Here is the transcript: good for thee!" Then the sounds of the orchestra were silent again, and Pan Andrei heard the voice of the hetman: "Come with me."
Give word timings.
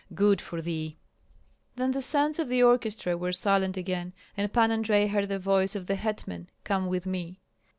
good 0.15 0.41
for 0.41 0.63
thee!" 0.63 0.97
Then 1.75 1.91
the 1.91 2.01
sounds 2.01 2.39
of 2.39 2.47
the 2.47 2.63
orchestra 2.63 3.15
were 3.15 3.31
silent 3.31 3.77
again, 3.77 4.13
and 4.35 4.51
Pan 4.51 4.71
Andrei 4.71 5.05
heard 5.05 5.29
the 5.29 5.37
voice 5.37 5.75
of 5.75 5.85
the 5.85 5.93
hetman: 5.93 6.49
"Come 6.63 6.87
with 6.87 7.05
me." 7.05 7.39